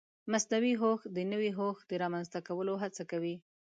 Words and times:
مصنوعي 0.31 0.73
هوښ 0.81 1.01
د 1.15 1.17
نوي 1.31 1.51
هوښ 1.57 1.77
د 1.89 1.91
رامنځته 2.03 2.39
کولو 2.47 2.73
هڅه 2.83 3.03
کوي. 3.11 3.35